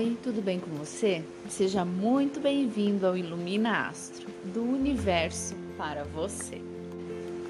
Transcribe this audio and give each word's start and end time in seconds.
Oi, 0.00 0.16
tudo 0.22 0.40
bem 0.40 0.58
com 0.58 0.70
você? 0.78 1.22
Seja 1.50 1.84
muito 1.84 2.40
bem-vindo 2.40 3.06
ao 3.06 3.18
Ilumina 3.18 3.86
Astro, 3.86 4.26
do 4.46 4.62
universo 4.62 5.54
para 5.76 6.04
você. 6.04 6.58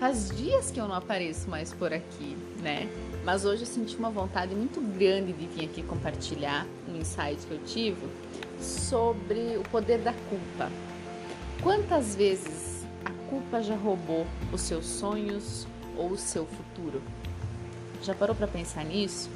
Faz 0.01 0.31
dias 0.37 0.69
que 0.69 0.81
eu 0.81 0.89
não 0.89 0.97
apareço 0.97 1.49
mais 1.49 1.73
por 1.73 1.93
aqui, 1.93 2.37
né? 2.61 2.89
Mas 3.25 3.45
hoje 3.45 3.63
eu 3.63 3.67
senti 3.67 3.97
uma 3.97 4.11
vontade 4.11 4.53
muito 4.53 4.81
grande 4.81 5.33
de 5.33 5.47
vir 5.47 5.67
aqui 5.67 5.81
compartilhar 5.85 6.67
um 6.89 6.97
insight 6.97 7.39
que 7.47 7.53
eu 7.53 7.61
tive 7.65 8.09
sobre 8.61 9.57
o 9.57 9.63
poder 9.71 9.99
da 9.99 10.13
culpa. 10.13 10.69
Quantas 11.63 12.17
vezes 12.17 12.85
a 13.05 13.13
culpa 13.31 13.63
já 13.63 13.77
roubou 13.77 14.27
os 14.53 14.63
seus 14.63 14.87
sonhos 14.87 15.69
ou 15.97 16.11
o 16.11 16.19
seu 16.19 16.45
futuro? 16.47 17.01
Já 18.03 18.13
parou 18.13 18.35
para 18.35 18.49
pensar 18.49 18.85
nisso? 18.85 19.31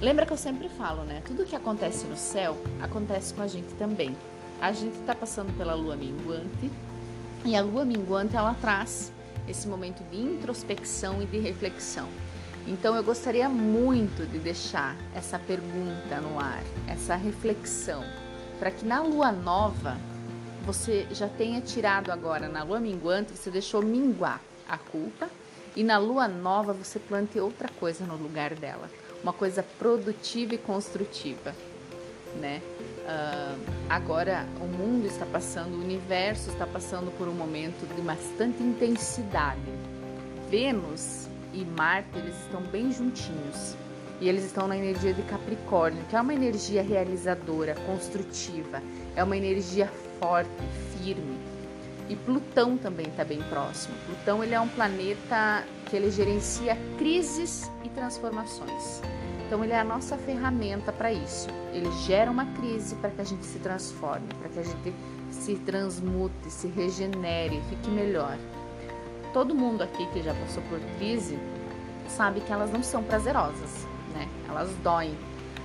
Lembra 0.00 0.24
que 0.24 0.32
eu 0.32 0.36
sempre 0.36 0.68
falo, 0.68 1.02
né? 1.02 1.20
Tudo 1.26 1.44
que 1.44 1.56
acontece 1.56 2.06
no 2.06 2.16
céu 2.16 2.56
acontece 2.80 3.34
com 3.34 3.42
a 3.42 3.48
gente 3.48 3.74
também. 3.74 4.16
A 4.60 4.70
gente 4.70 4.96
está 5.00 5.12
passando 5.12 5.52
pela 5.56 5.74
lua 5.74 5.96
minguante 5.96 6.70
e 7.44 7.56
a 7.56 7.62
lua 7.62 7.84
minguante 7.84 8.36
ela 8.36 8.54
traz 8.60 9.12
esse 9.48 9.66
momento 9.66 10.08
de 10.08 10.20
introspecção 10.20 11.20
e 11.20 11.26
de 11.26 11.38
reflexão. 11.38 12.08
Então 12.64 12.94
eu 12.94 13.02
gostaria 13.02 13.48
muito 13.48 14.24
de 14.30 14.38
deixar 14.38 14.96
essa 15.16 15.36
pergunta 15.36 16.20
no 16.20 16.38
ar, 16.38 16.62
essa 16.86 17.16
reflexão, 17.16 18.04
para 18.60 18.70
que 18.70 18.84
na 18.84 19.02
lua 19.02 19.32
nova 19.32 19.96
você 20.64 21.08
já 21.10 21.28
tenha 21.28 21.60
tirado 21.60 22.12
agora 22.12 22.46
na 22.46 22.62
lua 22.62 22.78
minguante, 22.78 23.32
você 23.32 23.50
deixou 23.50 23.82
minguar 23.82 24.40
a 24.68 24.78
culpa 24.78 25.28
e 25.74 25.82
na 25.82 25.98
lua 25.98 26.28
nova 26.28 26.72
você 26.72 27.00
plante 27.00 27.40
outra 27.40 27.68
coisa 27.80 28.04
no 28.04 28.16
lugar 28.16 28.54
dela 28.54 28.88
uma 29.22 29.32
coisa 29.32 29.64
produtiva 29.78 30.54
e 30.54 30.58
construtiva, 30.58 31.54
né? 32.40 32.60
Uh, 33.08 33.72
agora 33.88 34.46
o 34.60 34.66
mundo 34.66 35.06
está 35.06 35.24
passando, 35.24 35.74
o 35.74 35.80
universo 35.80 36.50
está 36.50 36.66
passando 36.66 37.10
por 37.16 37.26
um 37.26 37.32
momento 37.32 37.86
de 37.94 38.02
bastante 38.02 38.62
intensidade. 38.62 39.60
Vênus 40.50 41.26
e 41.52 41.64
Marte 41.64 42.10
eles 42.16 42.36
estão 42.42 42.60
bem 42.62 42.92
juntinhos 42.92 43.74
e 44.20 44.28
eles 44.28 44.44
estão 44.44 44.66
na 44.66 44.76
energia 44.76 45.14
de 45.14 45.22
Capricórnio, 45.22 46.04
que 46.08 46.16
é 46.16 46.20
uma 46.20 46.34
energia 46.34 46.82
realizadora, 46.82 47.74
construtiva, 47.86 48.82
é 49.14 49.22
uma 49.22 49.36
energia 49.36 49.90
forte, 50.18 50.50
firme. 50.96 51.38
E 52.08 52.16
Plutão 52.16 52.76
também 52.78 53.06
está 53.06 53.24
bem 53.24 53.42
próximo. 53.42 53.94
Plutão 54.06 54.42
ele 54.42 54.54
é 54.54 54.60
um 54.60 54.68
planeta 54.68 55.64
que 55.86 55.96
ele 55.96 56.10
gerencia 56.10 56.76
crises 56.96 57.70
e 57.84 57.88
transformações. 57.90 59.02
Então 59.46 59.62
ele 59.62 59.72
é 59.72 59.80
a 59.80 59.84
nossa 59.84 60.16
ferramenta 60.16 60.92
para 60.92 61.12
isso. 61.12 61.48
Ele 61.72 61.90
gera 62.06 62.30
uma 62.30 62.46
crise 62.54 62.94
para 62.96 63.10
que 63.10 63.20
a 63.20 63.24
gente 63.24 63.44
se 63.44 63.58
transforme, 63.58 64.26
para 64.38 64.48
que 64.48 64.58
a 64.58 64.62
gente 64.62 64.94
se 65.30 65.54
transmute, 65.56 66.50
se 66.50 66.66
regenere, 66.68 67.62
fique 67.68 67.90
melhor. 67.90 68.36
Todo 69.32 69.54
mundo 69.54 69.82
aqui 69.82 70.06
que 70.12 70.22
já 70.22 70.34
passou 70.34 70.62
por 70.64 70.80
crise 70.98 71.38
sabe 72.08 72.40
que 72.40 72.52
elas 72.52 72.70
não 72.70 72.82
são 72.82 73.02
prazerosas, 73.02 73.86
né? 74.14 74.26
Elas 74.48 74.70
doem, 74.82 75.16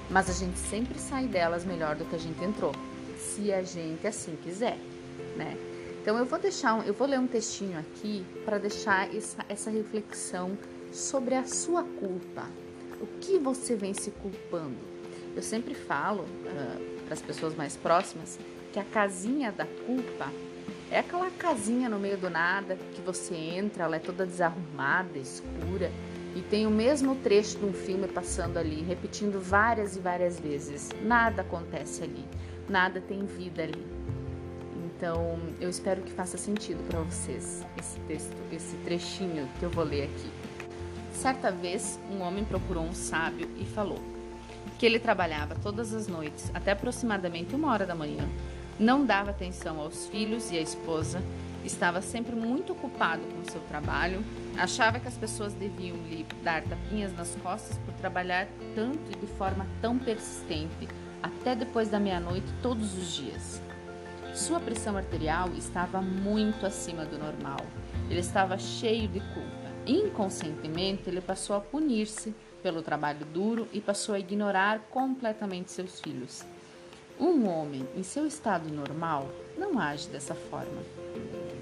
mas 0.09 0.29
a 0.29 0.33
gente 0.33 0.57
sempre 0.57 0.99
sai 0.99 1.27
delas 1.27 1.63
melhor 1.65 1.95
do 1.95 2.05
que 2.05 2.15
a 2.15 2.19
gente 2.19 2.43
entrou, 2.43 2.73
se 3.17 3.51
a 3.53 3.63
gente 3.63 4.05
assim 4.05 4.37
quiser, 4.43 4.77
né? 5.37 5.57
Então 6.03 6.17
eu 6.17 6.25
vou 6.25 6.37
deixar, 6.37 6.85
eu 6.85 6.93
vou 6.93 7.07
ler 7.07 7.17
um 7.17 7.25
textinho 7.25 7.79
aqui 7.79 8.25
para 8.43 8.57
deixar 8.57 9.15
essa, 9.15 9.45
essa 9.47 9.71
reflexão 9.71 10.57
sobre 10.91 11.33
a 11.33 11.45
sua 11.45 11.81
culpa, 11.81 12.45
o 12.99 13.07
que 13.21 13.39
você 13.39 13.73
vem 13.73 13.93
se 13.93 14.11
culpando? 14.11 14.75
Eu 15.33 15.41
sempre 15.41 15.73
falo 15.73 16.23
uh, 16.23 17.03
para 17.05 17.13
as 17.13 17.21
pessoas 17.21 17.55
mais 17.55 17.77
próximas 17.77 18.37
que 18.73 18.79
a 18.79 18.83
casinha 18.83 19.49
da 19.53 19.65
culpa 19.65 20.29
é 20.91 20.99
aquela 20.99 21.31
casinha 21.31 21.87
no 21.87 21.97
meio 21.97 22.17
do 22.17 22.29
nada 22.29 22.77
que 22.93 23.01
você 23.01 23.33
entra, 23.33 23.85
ela 23.85 23.95
é 23.95 23.99
toda 23.99 24.25
desarrumada, 24.25 25.17
escura 25.17 25.89
e 26.35 26.41
tem 26.41 26.67
o 26.67 26.69
mesmo 26.69 27.15
trecho 27.15 27.59
de 27.59 27.65
um 27.65 27.73
filme 27.73 28.09
passando 28.09 28.57
ali, 28.57 28.81
repetindo 28.81 29.39
várias 29.39 29.95
e 29.95 30.01
várias 30.01 30.37
vezes. 30.37 30.89
Nada 31.01 31.43
acontece 31.43 32.03
ali, 32.03 32.25
nada 32.67 32.99
tem 32.99 33.25
vida 33.25 33.63
ali. 33.63 33.92
Então, 35.03 35.37
eu 35.59 35.69
espero 35.69 36.01
que 36.01 36.13
faça 36.13 36.37
sentido 36.37 36.81
para 36.87 37.01
vocês 37.01 37.61
esse 37.77 37.99
texto, 38.07 38.33
esse 38.53 38.77
trechinho 38.85 39.49
que 39.59 39.65
eu 39.65 39.69
vou 39.69 39.83
ler 39.83 40.03
aqui. 40.03 40.31
Certa 41.11 41.51
vez, 41.51 41.99
um 42.09 42.21
homem 42.21 42.45
procurou 42.45 42.85
um 42.85 42.93
sábio 42.93 43.49
e 43.59 43.65
falou 43.65 43.99
que 44.79 44.85
ele 44.85 44.97
trabalhava 44.99 45.55
todas 45.61 45.93
as 45.93 46.07
noites 46.07 46.49
até 46.53 46.71
aproximadamente 46.71 47.53
uma 47.53 47.69
hora 47.69 47.85
da 47.85 47.93
manhã, 47.93 48.29
não 48.79 49.05
dava 49.05 49.31
atenção 49.31 49.77
aos 49.81 50.07
filhos 50.07 50.49
e 50.51 50.57
à 50.57 50.61
esposa, 50.61 51.21
estava 51.65 52.01
sempre 52.01 52.33
muito 52.33 52.71
ocupado 52.71 53.23
com 53.23 53.51
seu 53.51 53.59
trabalho, 53.67 54.23
achava 54.57 55.01
que 55.01 55.07
as 55.09 55.17
pessoas 55.17 55.53
deviam 55.53 55.97
lhe 55.97 56.25
dar 56.41 56.63
tapinhas 56.63 57.13
nas 57.13 57.35
costas 57.43 57.77
por 57.79 57.93
trabalhar 57.95 58.47
tanto 58.73 59.11
e 59.11 59.17
de 59.17 59.27
forma 59.33 59.67
tão 59.81 59.99
persistente 59.99 60.87
até 61.21 61.53
depois 61.53 61.89
da 61.89 61.99
meia-noite 61.99 62.47
todos 62.61 62.97
os 62.97 63.13
dias. 63.13 63.61
Sua 64.33 64.59
pressão 64.59 64.97
arterial 64.97 65.49
estava 65.55 66.01
muito 66.01 66.65
acima 66.65 67.05
do 67.05 67.19
normal. 67.19 67.59
Ele 68.09 68.19
estava 68.19 68.57
cheio 68.57 69.07
de 69.07 69.19
culpa. 69.19 69.71
Inconscientemente, 69.85 71.07
ele 71.07 71.21
passou 71.21 71.55
a 71.55 71.59
punir-se 71.59 72.33
pelo 72.63 72.81
trabalho 72.81 73.23
duro 73.27 73.67
e 73.71 73.79
passou 73.79 74.15
a 74.15 74.19
ignorar 74.19 74.79
completamente 74.89 75.71
seus 75.71 75.99
filhos. 75.99 76.43
Um 77.19 77.47
homem 77.47 77.87
em 77.95 78.01
seu 78.01 78.25
estado 78.25 78.73
normal 78.73 79.29
não 79.55 79.77
age 79.77 80.07
dessa 80.07 80.33
forma. 80.33 80.81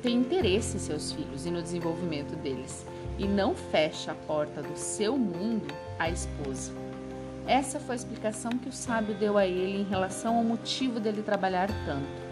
Tem 0.01 0.15
interesse 0.15 0.77
em 0.77 0.79
seus 0.79 1.11
filhos 1.11 1.45
e 1.45 1.51
no 1.51 1.61
desenvolvimento 1.61 2.37
deles 2.37 2.85
e 3.19 3.27
não 3.27 3.53
fecha 3.53 4.13
a 4.13 4.15
porta 4.15 4.61
do 4.61 4.77
seu 4.77 5.17
mundo 5.17 5.67
à 5.99 6.09
esposa. 6.09 6.71
Essa 7.45 7.81
foi 7.81 7.95
a 7.95 7.97
explicação 7.97 8.51
que 8.51 8.69
o 8.69 8.73
sábio 8.73 9.13
deu 9.15 9.37
a 9.37 9.45
ele 9.45 9.81
em 9.81 9.83
relação 9.83 10.37
ao 10.37 10.43
motivo 10.43 11.01
dele 11.01 11.21
trabalhar 11.21 11.67
tanto. 11.85 12.30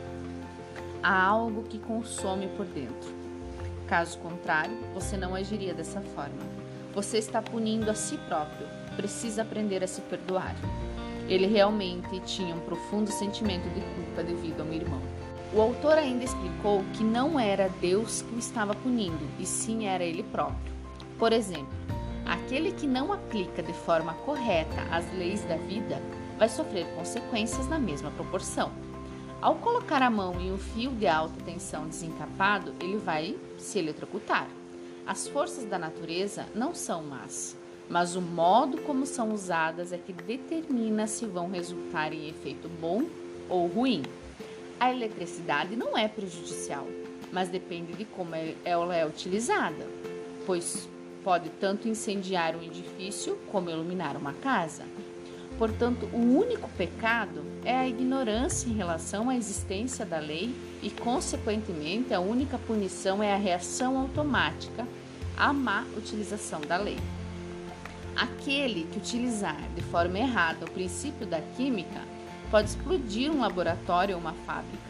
Há 1.01 1.27
algo 1.27 1.63
que 1.63 1.79
consome 1.79 2.47
por 2.57 2.65
dentro. 2.65 3.09
Caso 3.87 4.17
contrário, 4.17 4.77
você 4.93 5.15
não 5.15 5.33
agiria 5.33 5.73
dessa 5.73 6.01
forma. 6.01 6.41
Você 6.93 7.17
está 7.17 7.41
punindo 7.41 7.89
a 7.89 7.93
si 7.93 8.17
próprio. 8.27 8.67
Precisa 8.97 9.43
aprender 9.43 9.81
a 9.81 9.88
se 9.88 10.01
perdoar. 10.01 10.53
Ele 11.29 11.47
realmente 11.47 12.19
tinha 12.25 12.53
um 12.53 12.59
profundo 12.59 13.09
sentimento 13.09 13.63
de 13.69 13.79
culpa 13.79 14.23
devido 14.23 14.59
ao 14.59 14.65
meu 14.65 14.81
irmão. 14.81 15.01
O 15.53 15.61
autor 15.61 15.97
ainda 15.97 16.25
explicou 16.25 16.83
que 16.93 17.03
não 17.03 17.39
era 17.39 17.69
Deus 17.79 18.21
que 18.21 18.35
o 18.35 18.39
estava 18.39 18.75
punindo, 18.75 19.25
e 19.39 19.45
sim 19.45 19.88
era 19.88 20.03
ele 20.03 20.23
próprio. 20.23 20.73
Por 21.17 21.31
exemplo, 21.31 21.73
aquele 22.25 22.73
que 22.73 22.85
não 22.85 23.13
aplica 23.13 23.63
de 23.63 23.73
forma 23.73 24.13
correta 24.25 24.81
as 24.91 25.09
leis 25.13 25.45
da 25.45 25.55
vida 25.55 26.01
vai 26.38 26.49
sofrer 26.49 26.85
consequências 26.95 27.69
na 27.69 27.79
mesma 27.79 28.11
proporção. 28.11 28.88
Ao 29.41 29.55
colocar 29.55 30.01
a 30.01 30.09
mão 30.09 30.39
em 30.41 30.51
um 30.51 30.57
fio 30.57 30.91
de 30.91 31.07
alta 31.07 31.41
tensão 31.45 31.88
desencapado, 31.88 32.75
ele 32.81 32.97
vai 32.97 33.38
se 33.57 33.79
eletrocutar. 33.79 34.50
As 35.07 35.29
forças 35.29 35.63
da 35.63 35.79
natureza 35.79 36.45
não 36.53 36.75
são 36.75 37.03
más, 37.03 37.55
mas 37.88 38.17
o 38.17 38.22
modo 38.22 38.79
como 38.81 39.05
são 39.05 39.33
usadas 39.33 39.94
é 39.94 39.97
que 39.97 40.11
determina 40.11 41.07
se 41.07 41.25
vão 41.25 41.50
resultar 41.50 42.11
em 42.11 42.27
efeito 42.27 42.67
bom 42.67 43.05
ou 43.47 43.67
ruim. 43.67 44.03
A 44.77 44.91
eletricidade 44.91 45.73
não 45.73 45.97
é 45.97 46.09
prejudicial, 46.09 46.85
mas 47.31 47.47
depende 47.47 47.94
de 47.94 48.03
como 48.03 48.35
é, 48.35 48.56
ela 48.66 48.94
é 48.94 49.06
utilizada, 49.06 49.88
pois 50.45 50.89
pode 51.23 51.50
tanto 51.61 51.88
incendiar 51.88 52.57
um 52.57 52.62
edifício 52.62 53.38
como 53.50 53.69
iluminar 53.69 54.18
uma 54.18 54.33
casa. 54.33 54.83
Portanto, 55.59 56.07
o 56.13 56.17
único 56.17 56.69
pecado 56.77 57.44
é 57.65 57.75
a 57.75 57.85
ignorância 57.85 58.69
em 58.69 58.73
relação 58.73 59.29
à 59.29 59.35
existência 59.35 60.06
da 60.06 60.17
lei 60.17 60.56
e, 60.81 60.89
consequentemente, 60.89 62.13
a 62.13 62.21
única 62.21 62.57
punição 62.57 63.21
é 63.21 63.33
a 63.33 63.38
reação 63.38 64.00
automática 64.00 64.88
à 65.35 65.51
má 65.51 65.85
utilização 65.97 66.61
da 66.61 66.77
lei. 66.77 66.97
Aquele 68.15 68.85
que 68.85 69.00
utilizar 69.00 69.61
de 69.75 69.81
forma 69.81 70.17
errada 70.17 70.65
o 70.65 70.71
princípio 70.71 71.27
da 71.27 71.41
química 71.41 72.03
pode 72.50 72.69
explodir 72.69 73.29
um 73.29 73.41
laboratório 73.41 74.15
ou 74.15 74.21
uma 74.21 74.33
fábrica. 74.45 74.89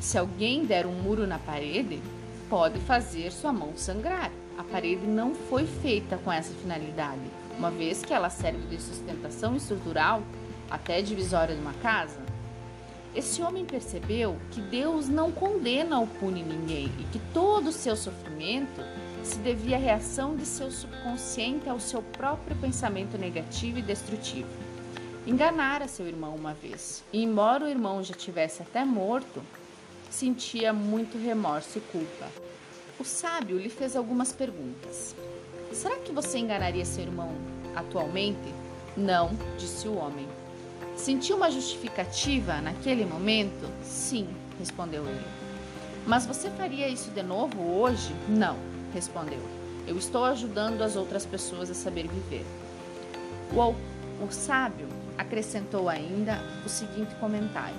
Se 0.00 0.16
alguém 0.16 0.64
der 0.64 0.86
um 0.86 1.02
muro 1.02 1.26
na 1.26 1.38
parede, 1.38 2.00
pode 2.48 2.78
fazer 2.80 3.30
sua 3.30 3.52
mão 3.52 3.76
sangrar. 3.76 4.30
A 4.56 4.64
parede 4.64 5.06
não 5.06 5.34
foi 5.34 5.66
feita 5.66 6.16
com 6.16 6.32
essa 6.32 6.54
finalidade 6.54 7.20
uma 7.58 7.70
vez 7.70 8.04
que 8.04 8.14
ela 8.14 8.30
serve 8.30 8.66
de 8.68 8.80
sustentação 8.80 9.56
estrutural 9.56 10.22
até 10.70 11.02
divisória 11.02 11.54
de 11.54 11.60
uma 11.60 11.74
casa? 11.74 12.18
Esse 13.14 13.42
homem 13.42 13.64
percebeu 13.64 14.36
que 14.52 14.60
Deus 14.60 15.08
não 15.08 15.32
condena 15.32 15.98
ou 15.98 16.06
pune 16.06 16.42
ninguém 16.42 16.92
e 17.00 17.04
que 17.04 17.18
todo 17.34 17.68
o 17.68 17.72
seu 17.72 17.96
sofrimento 17.96 18.80
se 19.24 19.38
devia 19.38 19.76
à 19.76 19.78
reação 19.78 20.36
de 20.36 20.46
seu 20.46 20.70
subconsciente 20.70 21.68
ao 21.68 21.80
seu 21.80 22.00
próprio 22.00 22.56
pensamento 22.56 23.18
negativo 23.18 23.78
e 23.78 23.82
destrutivo. 23.82 24.48
enganara 25.26 25.88
seu 25.88 26.06
irmão 26.06 26.34
uma 26.34 26.54
vez, 26.54 27.04
e 27.12 27.22
embora 27.22 27.64
o 27.64 27.68
irmão 27.68 28.02
já 28.02 28.14
tivesse 28.14 28.62
até 28.62 28.84
morto, 28.84 29.42
sentia 30.08 30.72
muito 30.72 31.18
remorso 31.18 31.76
e 31.76 31.80
culpa. 31.80 32.26
O 32.98 33.04
sábio 33.04 33.58
lhe 33.58 33.68
fez 33.68 33.94
algumas 33.94 34.32
perguntas. 34.32 35.14
Será 35.78 35.94
que 35.98 36.10
você 36.10 36.38
enganaria 36.38 36.84
seu 36.84 37.04
irmão 37.04 37.30
atualmente? 37.76 38.52
Não, 38.96 39.30
disse 39.56 39.86
o 39.86 39.94
homem. 39.94 40.26
Sentiu 40.96 41.36
uma 41.36 41.52
justificativa 41.52 42.60
naquele 42.60 43.04
momento? 43.04 43.70
Sim, 43.84 44.26
respondeu 44.58 45.06
ele. 45.06 45.24
Mas 46.04 46.26
você 46.26 46.50
faria 46.50 46.88
isso 46.88 47.12
de 47.12 47.22
novo 47.22 47.62
hoje? 47.62 48.12
Não, 48.28 48.56
respondeu. 48.92 49.38
Eu 49.86 49.96
estou 49.96 50.24
ajudando 50.24 50.82
as 50.82 50.96
outras 50.96 51.24
pessoas 51.24 51.70
a 51.70 51.74
saber 51.74 52.08
viver. 52.08 52.44
O, 53.52 54.24
o 54.24 54.32
sábio 54.32 54.88
acrescentou 55.16 55.88
ainda 55.88 56.42
o 56.66 56.68
seguinte 56.68 57.14
comentário: 57.20 57.78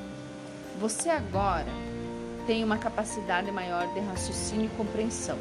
Você 0.80 1.10
agora 1.10 1.68
tem 2.48 2.64
uma 2.64 2.78
capacidade 2.78 3.52
maior 3.52 3.94
de 3.94 4.00
raciocínio 4.00 4.68
e 4.68 4.78
compreensão. 4.78 5.38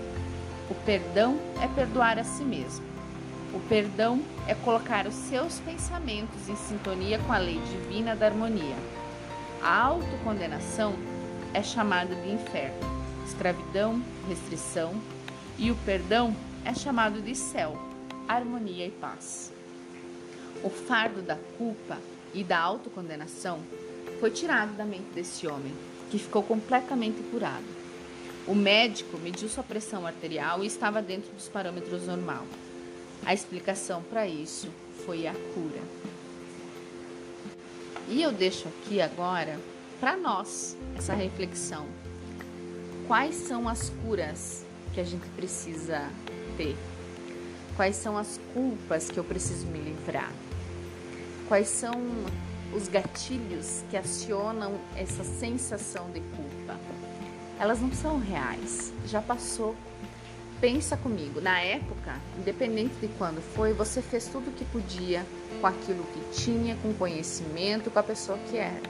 O 0.70 0.75
perdão 0.85 1.38
é 1.62 1.69
perdoar 1.69 2.19
a 2.19 2.25
si 2.25 2.43
mesmo. 2.43 2.85
O 3.55 3.61
perdão 3.61 4.23
é 4.47 4.55
colocar 4.55 5.06
os 5.06 5.15
seus 5.15 5.59
pensamentos 5.61 6.49
em 6.49 6.56
sintonia 6.56 7.19
com 7.20 7.32
a 7.32 7.38
lei 7.38 7.59
divina 7.61 8.15
da 8.15 8.26
harmonia. 8.26 8.76
A 9.62 9.82
autocondenação 9.82 10.94
é 11.55 11.62
chamada 11.62 12.15
de 12.15 12.31
inferno, 12.31 12.79
escravidão, 13.26 14.03
restrição, 14.29 14.94
e 15.59 15.70
o 15.70 15.76
perdão 15.76 16.37
é 16.65 16.75
chamado 16.75 17.23
de 17.23 17.35
céu, 17.35 17.76
harmonia 18.29 18.87
e 18.87 18.91
paz. 18.91 19.50
O 20.62 20.69
fardo 20.69 21.23
da 21.23 21.37
culpa 21.56 21.97
e 22.35 22.44
da 22.44 22.59
autocondenação 22.59 23.61
foi 24.20 24.31
tirado 24.31 24.76
da 24.76 24.85
mente 24.85 25.11
desse 25.15 25.47
homem, 25.47 25.73
que 26.11 26.19
ficou 26.19 26.43
completamente 26.43 27.23
curado. 27.31 27.78
O 28.49 28.55
médico 28.55 29.19
mediu 29.19 29.47
sua 29.47 29.62
pressão 29.62 30.06
arterial 30.06 30.65
e 30.65 30.67
estava 30.67 31.03
dentro 31.03 31.31
dos 31.33 31.50
parâmetros 31.50 32.06
normal. 32.06 32.47
A 33.23 33.35
explicação 33.35 34.03
para 34.03 34.27
isso 34.27 34.71
foi 35.05 35.27
a 35.27 35.35
cura. 35.35 35.83
E 38.09 38.23
eu 38.23 38.33
deixo 38.33 38.67
aqui 38.67 39.03
agora 39.03 39.61
para 40.00 40.17
nós 40.17 40.75
essa 40.97 41.12
reflexão. 41.12 41.85
Quais 43.06 43.35
são 43.35 43.69
as 43.69 43.91
curas 44.03 44.65
que 44.94 45.01
a 45.01 45.05
gente 45.05 45.29
precisa 45.37 46.09
ter? 46.56 46.75
Quais 47.77 47.97
são 47.97 48.17
as 48.17 48.41
culpas 48.55 49.11
que 49.11 49.19
eu 49.19 49.25
preciso 49.25 49.67
me 49.67 49.79
livrar? 49.79 50.33
Quais 51.49 51.69
são 51.69 51.93
os 52.75 52.89
gatilhos 52.89 53.85
que 53.91 53.97
acionam 53.99 54.81
essa 54.97 55.23
sensação 55.23 56.11
de 56.12 56.21
culpa? 56.21 56.79
Elas 57.58 57.81
não 57.81 57.93
são 57.93 58.20
reais, 58.20 58.93
já 59.06 59.20
passou. 59.20 59.75
Pensa 60.60 60.96
comigo, 60.96 61.40
na 61.40 61.60
época, 61.60 62.14
independente 62.38 62.94
de 63.00 63.08
quando 63.19 63.40
foi, 63.55 63.72
você 63.72 64.00
fez 64.00 64.26
tudo 64.26 64.50
o 64.50 64.52
que 64.52 64.64
podia 64.64 65.25
com 65.60 65.66
aquilo 65.66 66.05
que 66.05 66.40
tinha, 66.43 66.76
com 66.76 66.93
conhecimento, 66.94 67.90
com 67.90 67.99
a 67.99 68.02
pessoa 68.02 68.38
que 68.50 68.56
era. 68.56 68.82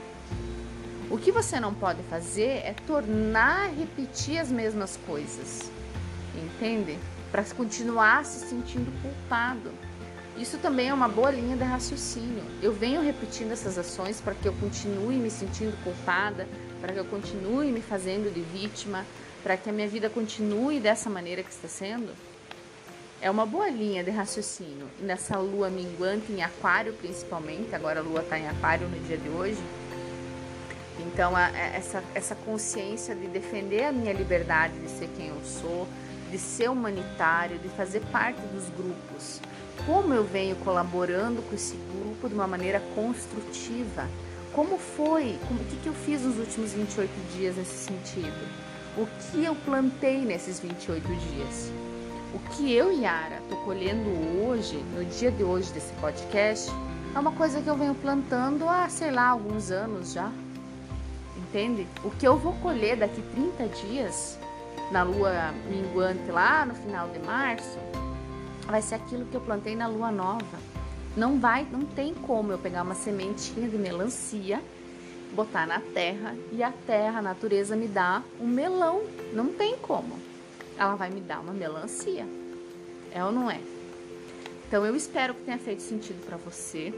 O 1.09 1.17
que 1.17 1.31
você 1.31 1.59
não 1.59 1.73
pode 1.73 2.03
fazer 2.03 2.61
é 2.63 2.75
tornar 2.85 3.71
repetir 3.73 4.37
as 4.37 4.51
mesmas 4.51 4.97
coisas, 5.07 5.71
entende? 6.35 6.99
Para 7.31 7.43
continuar 7.43 8.23
se 8.25 8.47
sentindo 8.47 8.91
culpado. 9.01 9.71
Isso 10.37 10.59
também 10.59 10.89
é 10.89 10.93
uma 10.93 11.07
boa 11.07 11.31
linha 11.31 11.57
de 11.57 11.63
raciocínio. 11.63 12.43
Eu 12.61 12.71
venho 12.71 13.01
repetindo 13.01 13.51
essas 13.51 13.77
ações 13.77 14.21
para 14.21 14.35
que 14.35 14.47
eu 14.47 14.53
continue 14.53 15.17
me 15.17 15.31
sentindo 15.31 15.75
culpada, 15.83 16.47
para 16.79 16.93
que 16.93 16.99
eu 16.99 17.05
continue 17.05 17.71
me 17.71 17.81
fazendo 17.81 18.33
de 18.33 18.41
vítima, 18.41 19.05
para 19.43 19.57
que 19.57 19.69
a 19.69 19.73
minha 19.73 19.87
vida 19.87 20.09
continue 20.09 20.79
dessa 20.79 21.09
maneira 21.09 21.43
que 21.43 21.49
está 21.49 21.67
sendo? 21.67 22.09
É 23.21 23.29
uma 23.29 23.45
boa 23.45 23.69
linha 23.69 24.03
de 24.03 24.11
raciocínio. 24.11 24.87
Nessa 25.01 25.37
lua 25.37 25.69
minguante 25.69 26.31
em 26.31 26.41
Aquário, 26.41 26.93
principalmente, 26.93 27.75
agora 27.75 27.99
a 27.99 28.03
lua 28.03 28.21
está 28.21 28.39
em 28.39 28.47
Aquário 28.47 28.87
no 28.87 28.99
dia 29.07 29.17
de 29.17 29.27
hoje. 29.29 29.61
Então, 30.99 31.35
a, 31.35 31.47
a, 31.47 31.57
essa, 31.57 32.03
essa 32.15 32.35
consciência 32.35 33.13
de 33.13 33.27
defender 33.27 33.83
a 33.83 33.91
minha 33.91 34.13
liberdade 34.13 34.73
de 34.79 34.89
ser 34.89 35.09
quem 35.17 35.27
eu 35.27 35.41
sou, 35.43 35.87
de 36.31 36.37
ser 36.37 36.69
humanitário, 36.69 37.57
de 37.59 37.67
fazer 37.69 38.01
parte 38.11 38.39
dos 38.53 38.69
grupos. 38.69 39.41
Como 39.85 40.13
eu 40.13 40.23
venho 40.23 40.55
colaborando 40.57 41.41
com 41.41 41.55
esse 41.55 41.75
grupo 41.91 42.29
de 42.29 42.35
uma 42.35 42.47
maneira 42.47 42.81
construtiva? 42.95 44.07
Como 44.53 44.77
foi? 44.77 45.37
Como, 45.47 45.59
o 45.59 45.65
que, 45.65 45.75
que 45.77 45.87
eu 45.87 45.93
fiz 45.93 46.21
nos 46.21 46.37
últimos 46.37 46.73
28 46.73 47.11
dias 47.35 47.55
nesse 47.55 47.85
sentido? 47.85 48.69
o 48.97 49.07
que 49.31 49.45
eu 49.45 49.55
plantei 49.55 50.19
nesses 50.21 50.59
28 50.59 51.07
dias. 51.07 51.71
O 52.33 52.39
que 52.51 52.71
eu, 52.73 52.91
Yara, 52.91 53.37
estou 53.37 53.57
colhendo 53.63 54.09
hoje, 54.43 54.77
no 54.93 55.03
dia 55.05 55.31
de 55.31 55.43
hoje 55.43 55.71
desse 55.71 55.93
podcast, 55.93 56.69
é 57.15 57.19
uma 57.19 57.31
coisa 57.31 57.61
que 57.61 57.67
eu 57.69 57.75
venho 57.75 57.95
plantando 57.95 58.67
há, 58.67 58.89
sei 58.89 59.09
lá, 59.09 59.29
alguns 59.29 59.71
anos 59.71 60.13
já. 60.13 60.31
Entende? 61.37 61.87
O 62.03 62.11
que 62.11 62.27
eu 62.27 62.37
vou 62.37 62.53
colher 62.55 62.97
daqui 62.97 63.21
30 63.33 63.67
dias, 63.87 64.37
na 64.91 65.03
lua 65.03 65.53
minguante 65.69 66.29
lá 66.29 66.65
no 66.65 66.75
final 66.75 67.09
de 67.09 67.19
março, 67.19 67.79
vai 68.67 68.81
ser 68.81 68.95
aquilo 68.95 69.25
que 69.25 69.35
eu 69.35 69.41
plantei 69.41 69.75
na 69.75 69.87
lua 69.87 70.11
nova. 70.11 70.68
Não 71.15 71.39
vai, 71.39 71.67
não 71.71 71.81
tem 71.81 72.13
como 72.13 72.51
eu 72.51 72.57
pegar 72.57 72.83
uma 72.83 72.95
sementinha 72.95 73.67
de 73.67 73.77
melancia 73.77 74.61
botar 75.33 75.65
na 75.67 75.79
terra 75.79 76.35
e 76.51 76.63
a 76.63 76.71
terra, 76.71 77.19
a 77.19 77.21
natureza 77.21 77.75
me 77.75 77.87
dá 77.87 78.23
um 78.39 78.47
melão. 78.47 79.03
Não 79.33 79.53
tem 79.53 79.77
como. 79.77 80.19
Ela 80.77 80.95
vai 80.95 81.09
me 81.09 81.21
dar 81.21 81.39
uma 81.39 81.53
melancia. 81.53 82.25
É 83.11 83.23
ou 83.23 83.31
não 83.31 83.49
é? 83.49 83.59
Então 84.67 84.85
eu 84.85 84.95
espero 84.95 85.33
que 85.33 85.41
tenha 85.41 85.57
feito 85.57 85.81
sentido 85.81 86.23
para 86.25 86.37
você, 86.37 86.93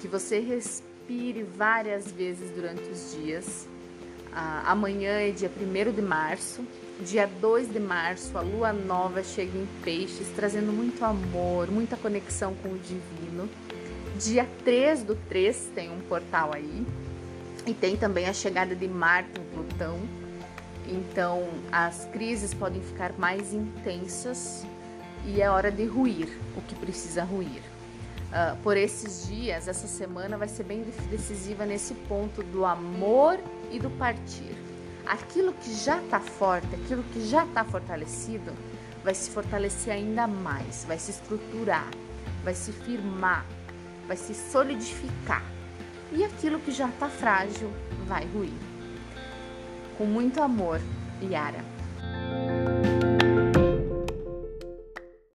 que 0.00 0.08
você 0.08 0.38
respire 0.38 1.42
várias 1.42 2.10
vezes 2.10 2.50
durante 2.50 2.82
os 2.90 3.12
dias. 3.12 3.66
Ah, 4.32 4.64
amanhã 4.66 5.12
é 5.12 5.30
dia 5.30 5.50
1 5.50 5.92
de 5.92 6.02
março. 6.02 6.64
Dia 7.04 7.26
2 7.26 7.72
de 7.72 7.80
março, 7.80 8.36
a 8.36 8.42
lua 8.42 8.74
nova 8.74 9.22
chega 9.22 9.56
em 9.56 9.66
peixes, 9.82 10.28
trazendo 10.36 10.70
muito 10.70 11.02
amor, 11.02 11.70
muita 11.70 11.96
conexão 11.96 12.54
com 12.62 12.68
o 12.68 12.78
divino. 12.78 13.48
Dia 14.18 14.46
3 14.64 15.04
do 15.04 15.14
3 15.14 15.70
tem 15.74 15.90
um 15.90 16.00
portal 16.00 16.52
aí, 16.52 16.86
e 17.66 17.72
tem 17.72 17.96
também 17.96 18.28
a 18.28 18.34
chegada 18.34 18.76
de 18.76 18.86
Marte 18.86 19.40
em 19.40 19.44
Plutão. 19.54 19.98
Então 20.86 21.48
as 21.72 22.04
crises 22.12 22.52
podem 22.52 22.82
ficar 22.82 23.14
mais 23.18 23.54
intensas 23.54 24.66
e 25.24 25.40
é 25.40 25.48
hora 25.48 25.70
de 25.70 25.86
ruir 25.86 26.28
o 26.54 26.60
que 26.60 26.74
precisa 26.74 27.24
ruir. 27.24 27.62
Uh, 28.30 28.56
por 28.62 28.76
esses 28.76 29.26
dias, 29.26 29.68
essa 29.68 29.86
semana 29.86 30.36
vai 30.36 30.48
ser 30.48 30.64
bem 30.64 30.84
decisiva 31.10 31.64
nesse 31.64 31.94
ponto 31.94 32.42
do 32.42 32.66
amor 32.66 33.40
e 33.72 33.78
do 33.78 33.88
partir. 33.88 34.69
Aquilo 35.10 35.52
que 35.54 35.74
já 35.74 35.98
está 35.98 36.20
forte, 36.20 36.72
aquilo 36.72 37.02
que 37.02 37.26
já 37.26 37.44
está 37.44 37.64
fortalecido, 37.64 38.52
vai 39.02 39.12
se 39.12 39.28
fortalecer 39.28 39.92
ainda 39.92 40.28
mais, 40.28 40.84
vai 40.84 41.00
se 41.00 41.10
estruturar, 41.10 41.90
vai 42.44 42.54
se 42.54 42.70
firmar, 42.70 43.44
vai 44.06 44.16
se 44.16 44.32
solidificar 44.32 45.42
e 46.12 46.22
aquilo 46.22 46.60
que 46.60 46.70
já 46.70 46.88
está 46.88 47.08
frágil 47.08 47.72
vai 48.06 48.24
ruir. 48.26 48.52
Com 49.98 50.04
muito 50.04 50.40
amor, 50.40 50.80
Yara. 51.20 51.64